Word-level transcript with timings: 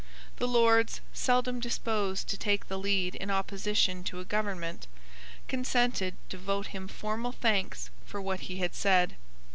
The 0.37 0.47
Lords, 0.47 0.99
seldom 1.13 1.59
disposed 1.59 2.27
to 2.29 2.35
take 2.35 2.67
the 2.67 2.79
lead 2.79 3.13
in 3.13 3.29
opposition 3.29 4.03
to 4.05 4.19
a 4.19 4.25
government, 4.25 4.87
consented 5.47 6.15
to 6.29 6.39
vote 6.39 6.65
him 6.73 6.87
formal 6.87 7.31
thanks 7.33 7.91
for 8.03 8.19
what 8.19 8.39
he 8.39 8.57
had 8.57 8.73
said. 8.73 9.15